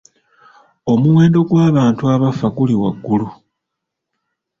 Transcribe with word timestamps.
Omuwendo 0.91 1.39
gw'abantu 1.49 2.03
abafa 2.13 2.47
guli 2.55 2.75
waggulu. 2.81 3.27